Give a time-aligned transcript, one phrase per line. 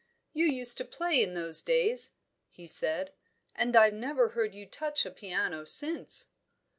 [0.33, 2.15] "You used to play in those days,"
[2.49, 3.13] he said,
[3.53, 6.25] "and I've never heard you touch a piano since."